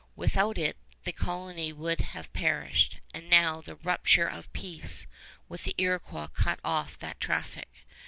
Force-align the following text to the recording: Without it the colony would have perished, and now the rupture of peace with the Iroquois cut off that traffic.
Without 0.15 0.57
it 0.57 0.77
the 1.03 1.11
colony 1.11 1.71
would 1.71 2.01
have 2.01 2.33
perished, 2.33 2.97
and 3.13 3.29
now 3.29 3.61
the 3.61 3.75
rupture 3.75 4.25
of 4.27 4.51
peace 4.51 5.05
with 5.47 5.63
the 5.63 5.75
Iroquois 5.77 6.25
cut 6.33 6.59
off 6.63 6.97
that 6.97 7.19
traffic. 7.19 7.69